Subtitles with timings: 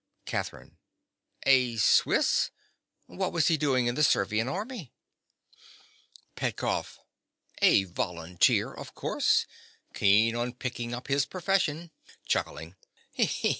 [0.25, 0.77] CATHERINE.
[1.45, 2.49] A Swiss?
[3.05, 4.91] What was he doing in the Servian army?
[6.35, 6.97] PETKOFF.
[7.61, 11.91] A volunteer of course—keen on picking up his profession.
[12.27, 12.73] (_Chuckling.